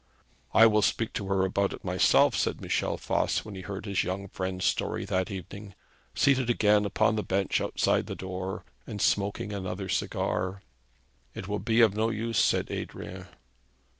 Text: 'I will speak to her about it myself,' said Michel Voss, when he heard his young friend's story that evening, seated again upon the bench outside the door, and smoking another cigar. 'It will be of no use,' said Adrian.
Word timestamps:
'I 0.55 0.65
will 0.65 0.81
speak 0.81 1.13
to 1.13 1.27
her 1.27 1.45
about 1.45 1.73
it 1.73 1.83
myself,' 1.83 2.35
said 2.35 2.59
Michel 2.59 2.97
Voss, 2.97 3.45
when 3.45 3.53
he 3.53 3.61
heard 3.61 3.85
his 3.85 4.03
young 4.03 4.27
friend's 4.29 4.65
story 4.65 5.05
that 5.05 5.29
evening, 5.29 5.75
seated 6.15 6.49
again 6.49 6.85
upon 6.85 7.15
the 7.17 7.21
bench 7.23 7.61
outside 7.61 8.07
the 8.07 8.15
door, 8.15 8.65
and 8.87 8.99
smoking 8.99 9.53
another 9.53 9.89
cigar. 9.89 10.63
'It 11.35 11.47
will 11.47 11.59
be 11.59 11.81
of 11.81 11.95
no 11.95 12.09
use,' 12.09 12.39
said 12.43 12.71
Adrian. 12.71 13.27